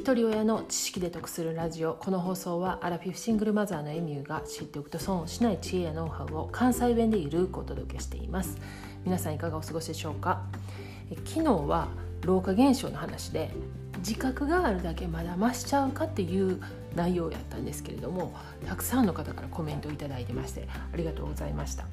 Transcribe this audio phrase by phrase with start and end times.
[0.00, 1.92] 一人親の知識で得するラジオ。
[1.92, 8.56] この放送はアラフィフシングルマザーのエミューが知っておくと損をしない知恵やノウハウを関西弁でゆるくお届けしています。
[9.04, 10.40] 皆さんいかがお過ごしでしょうか？
[11.26, 11.88] 昨日は
[12.22, 13.50] 老化現象の話で
[13.98, 16.62] 自覚があるだけまだ増しちゃうかっていう
[16.96, 18.34] 内容やったんですけれども
[18.66, 21.84] たくさんの方からコメントを頂いてましてありがとうございました。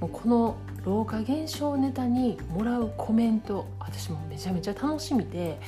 [0.00, 5.60] もうこの老化現象ネタにもらうコメント私もめちゃめちゃ楽しみで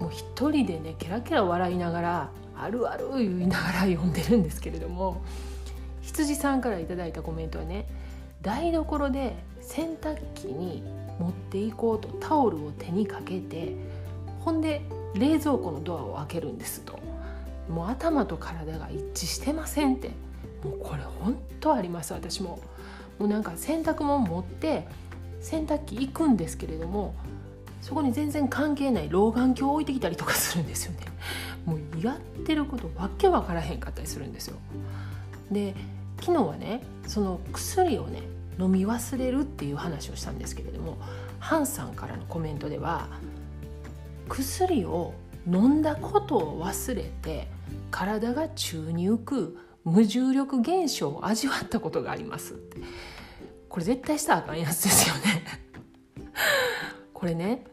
[0.00, 5.22] もう一人でねケラケラ笑いながらあるある言いながら読んでるんですけれども
[6.02, 7.86] 羊さんから頂いたコメントはね
[8.42, 10.82] 台所で洗濯機に
[11.18, 13.74] 持っていこうとタオルを手にかけて
[14.40, 14.82] ほんで
[15.14, 16.98] 冷蔵庫のドアを開けるんですと。
[17.68, 20.08] もう頭と体が一致してませんって。
[20.64, 22.60] もうこれ本当あります私も。
[23.18, 24.86] もうなんか洗濯物持って
[25.40, 27.14] 洗濯機行くんですけれども
[27.88, 31.06] そこに全然関係ない老眼鏡を置いてきたりとかするんですよね。
[31.64, 34.58] もうやってることわけわからへんかったりするんですよ。
[35.50, 35.74] で
[36.20, 38.20] 昨日はねその薬をね
[38.58, 40.98] 飲み忘れるっていう話をしたんですけれども
[41.38, 43.08] ハンさんからのコメントでは
[44.28, 45.14] 薬を
[45.46, 47.48] 飲んだことを忘れて
[47.90, 52.82] 体が宙に浮く無重力現象を味わったことがありますって。
[53.70, 55.42] これ絶対したらあかんやつですよね。
[57.14, 57.64] これね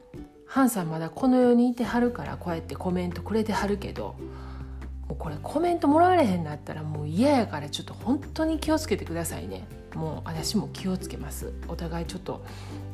[0.55, 4.15] ハンさんまだこの世にいてはるからこうやってコメントくれてはるけど
[5.09, 9.67] もうこれコメントもらわれへんなったらもう嫌やからちょっと本当に気をつけてくださいね。
[9.95, 11.51] もう私も気をつけます。
[11.67, 12.45] お互いちょっと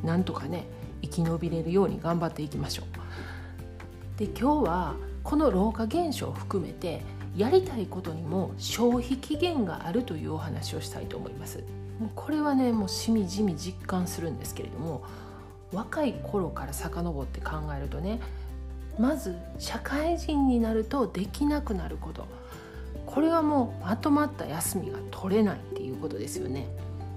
[0.02, 0.64] なんとかね
[1.02, 4.18] 生き延びれるように頑張っていきましょう。
[4.18, 7.02] で今日はこの老化現象を含めて
[7.36, 11.62] やりたいことにも消費期限があるというお話をしたいと思います。
[12.00, 15.04] もうこれはねもうしみじみ実感するんですけれども
[15.72, 18.20] 若い頃から遡って考えるとね
[18.98, 22.26] まず社会人になるとできなくなること。
[23.06, 26.68] これはもうまとまった休みが取れないっていうことですよね。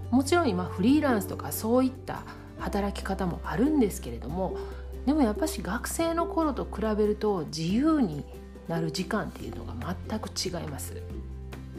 [0.09, 2.23] もちろん今フリーランスとかそういった
[2.59, 4.57] 働き方もあるんですけれども
[5.05, 8.25] でもやっぱし学生の頃と比べると自由に
[8.67, 9.73] なる時間っていうのが
[10.09, 11.01] 全く違います。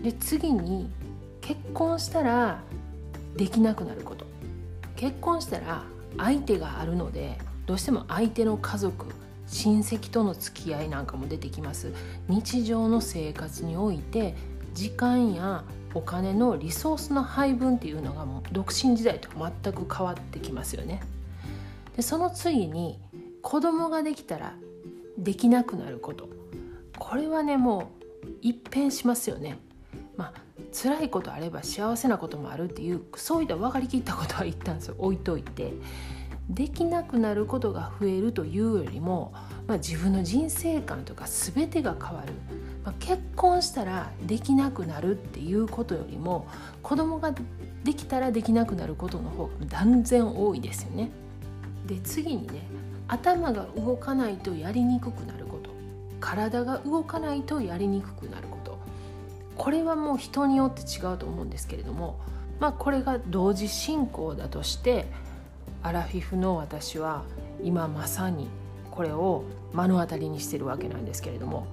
[0.03, 0.91] で次に
[1.41, 2.61] 結婚したら
[3.37, 4.27] できなくなること。
[4.95, 5.83] 結婚したら
[6.19, 9.07] 相手があるのでどうしても相手の家族
[9.47, 11.93] 親戚との付き合いなんかも出てきます。
[12.29, 14.35] 日常の生活において
[14.75, 21.01] 時間やお金のリソースの配分っていうのがもう独身時代と全く変わってきますよね。
[21.97, 22.99] でその次に
[23.41, 24.55] 子供ができたら
[25.17, 26.29] できなくなること。
[26.99, 27.91] これはねも
[28.25, 29.59] う一変しますよね。
[30.17, 35.73] まあ辛いことあれば幸せなこともあるっていうそういった分かりきったことは言ったんですよ置いといて
[36.49, 39.33] できなくなることが増えるというよりも、
[39.67, 42.33] まあ、自分の人生観とか全てが変わる、
[42.85, 46.47] まあ、結婚したらできなくなるっていうことよりも
[46.83, 47.35] 子供が
[47.83, 51.11] できたらできなくなることの方が断然多いですよね。
[51.87, 52.69] で次にね
[53.09, 55.71] 頭が動かないとやりにくくなること。
[56.21, 58.79] 体が動かないとやりにくくなること。
[59.57, 62.19] これはもう人によって違うと思うんですけれども
[62.61, 65.07] まあこれが同時進行だとして
[65.83, 67.25] アラフィフの私は
[67.63, 68.49] 今まさに
[68.91, 71.67] これを目の当たりにしてるわけなんですけれども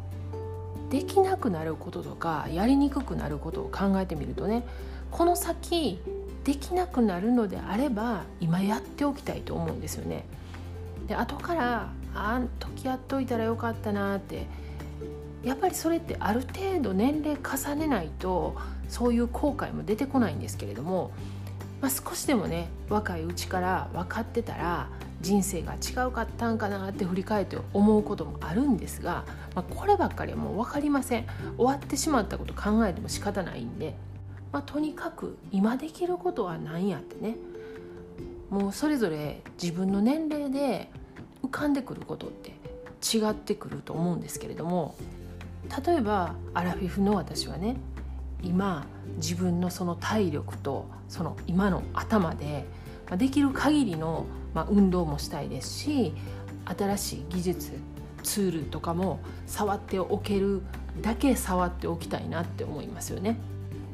[0.90, 4.64] できなくなることとかやりにくくなることを考えてみるとね
[5.10, 6.00] この先
[6.44, 10.26] できなくなるのであれば今やっておきたいと思うんですよね。
[11.08, 14.46] で後からあん時やっといたらよかったなって
[15.44, 18.56] やっぱりそれってある程度年齢重ねないと
[18.88, 21.12] そういう後悔も出てこないんですけれども、
[21.82, 24.90] まあ、少しでもね若いうちから分かってたら
[25.22, 31.28] 人生が違うかったんかなって振り返って思うこともあるんですが、まあ、こればっかりはもう分かりません。
[31.58, 33.96] 終わってしまったこと考えても仕方ないんで、
[34.52, 37.38] まあ、とにかく今できることは何やってね
[38.50, 40.92] もうそれぞれ自分の年齢で
[41.42, 42.52] 浮かんでくることって
[43.04, 44.96] 違ってくると思うんですけれども
[45.86, 47.78] 例えばアラフィフの私はね
[48.44, 48.86] 今
[49.18, 52.66] 自分のその体力とその今の頭で
[53.18, 56.14] できる限りの、ま運動もしたいですし
[56.66, 57.72] 新しい技術
[58.22, 60.62] ツールとかも触っておける
[61.02, 63.38] だけ触っておきたいなって思いますよね。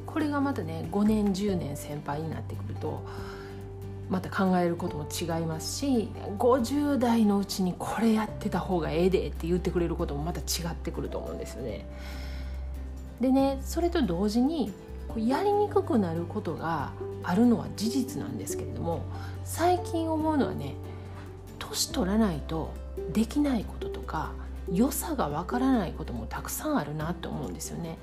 [0.05, 3.03] これがまたね5年10年先輩になってくると
[4.09, 11.85] また考えることも違いますし50代のうちにこれやってた方がええでって言ってくれることもまた違ってくると思うんですよね。
[13.21, 14.71] でねそれと同時に
[15.17, 16.91] やりにくくなることが
[17.23, 19.01] あるのは事実なんですけれども
[19.43, 20.75] 最近思うのはね
[21.57, 22.73] 年取らないと
[23.11, 24.31] できないこととか
[24.71, 27.97] 良さがわからないこともたくさんあるなと思うんですよね。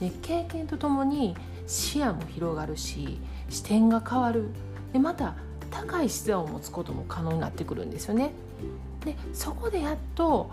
[0.00, 4.50] で経験とともに視野も広がるし視点が変わる
[4.96, 5.34] でまた
[5.70, 8.32] 高い視座を持つことも可能になってくるんですよね。
[9.04, 10.50] でそこでやっと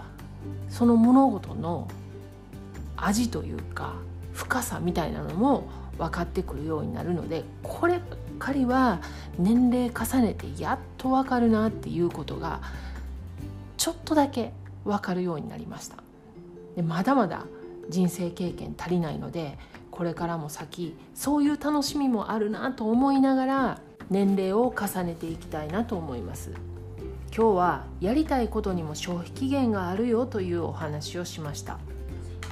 [0.67, 1.87] その物事の
[2.97, 3.93] 味というか
[4.33, 8.01] 深さみたいなのも分かってくるようになるのでこればっ
[8.37, 8.99] かりは
[9.39, 12.59] 年齢重ねてやっと分かるなっていうことが
[13.77, 14.51] ちょっとだけ
[14.83, 15.95] 分かるようになりました
[16.75, 17.45] でまだまだ
[17.89, 19.57] 人生経験足りないので
[19.89, 23.79] これからも先そういう楽しみもあるなと思いながら
[24.09, 26.51] 年齢を重ねていきたいなと思います。
[27.35, 31.79] 今日はやりたいことにも消費期限があるよというお話をしました。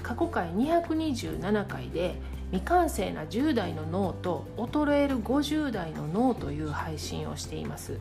[0.01, 2.15] 過去回227回で
[2.51, 8.00] 未完成な10代の脳と衰える50代の脳という配信をしています。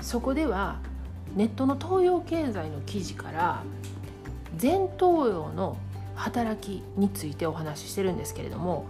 [0.00, 0.78] そこでは
[1.34, 3.62] ネットの東洋経済の記事から
[4.60, 5.76] 前頭葉の
[6.14, 8.86] 働きについてお話ししてるんですけれども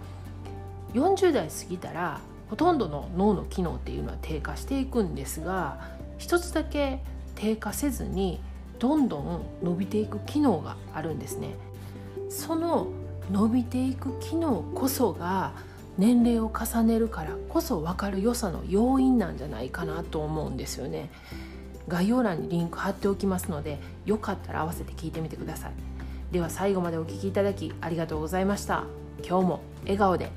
[0.93, 2.19] 40代過ぎたら
[2.51, 5.79] ほとんどの脳の機能っていうのは低下していくんですが
[6.17, 7.01] 一つだけ
[7.35, 8.41] 低下せずに
[8.77, 11.55] どんどん伸びていく機能があるんですね。
[12.29, 12.87] その
[13.31, 15.53] 伸びていく機能こそが
[15.97, 21.09] 年齢を重ねるからこそ分かる良さの要因なんじゃないかなと思うんですよね。
[21.87, 25.71] 概要欄にリンク貼っておきますのでよかったら合わせて聞いてみてください。
[26.33, 28.83] では最後までお聴きいただきありがとうございました。
[29.25, 30.31] 今日も笑顔で